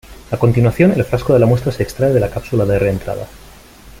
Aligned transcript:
A 0.31 0.37
continuación, 0.37 0.93
el 0.93 1.05
frasco 1.05 1.31
de 1.31 1.37
la 1.37 1.45
muestra 1.45 1.71
se 1.71 1.83
extrae 1.83 2.11
de 2.11 2.19
la 2.19 2.31
cápsula 2.31 2.65
de 2.65 2.79
reentrada. 2.79 3.27